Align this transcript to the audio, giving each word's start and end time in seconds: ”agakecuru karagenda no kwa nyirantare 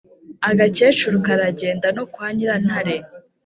”agakecuru 0.49 1.15
karagenda 1.25 1.87
no 1.97 2.03
kwa 2.11 2.27
nyirantare 2.35 2.95